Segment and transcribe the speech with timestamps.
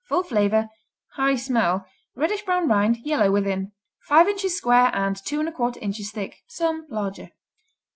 [0.09, 0.67] Full flavor,
[1.11, 3.71] high smell, reddish brown rind, yellow within.
[4.07, 7.29] Five inches square and 2 1/4 inches thick; some larger.